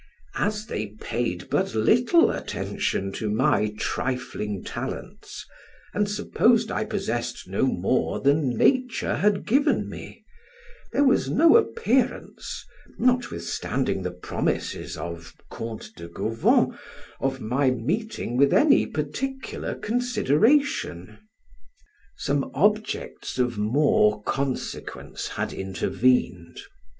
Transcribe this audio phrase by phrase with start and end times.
[0.39, 5.45] As they paid but little attention to my trifling talents,
[5.93, 10.25] and supposed I possessed no more than nature had given me,
[10.91, 12.65] there was no appearance
[12.97, 16.75] (notwithstanding the promises of Count de Gauvon)
[17.19, 21.19] of my meeting with any particular consideration.
[22.17, 26.59] Some objects of more consequence had intervened.